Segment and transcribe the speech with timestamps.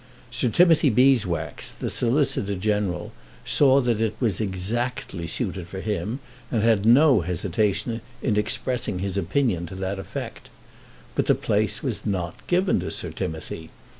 [0.31, 3.11] Sir Timothy Beeswax, the Solicitor General,
[3.45, 9.15] saw that it was exactly suited for him, and had no hesitation in expressing his
[9.15, 10.49] opinion to that effect.
[11.13, 13.69] But the place was not given to Sir Timothy.